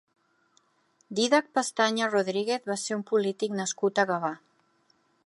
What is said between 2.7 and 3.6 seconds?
va ser un polític